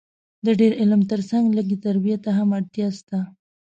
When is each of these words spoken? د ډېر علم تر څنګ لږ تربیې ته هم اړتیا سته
د 0.45 0.47
ډېر 0.59 0.71
علم 0.81 1.01
تر 1.11 1.19
څنګ 1.29 1.45
لږ 1.57 1.69
تربیې 1.83 2.17
ته 2.23 2.29
هم 2.37 2.49
اړتیا 2.57 2.87
سته 2.99 3.19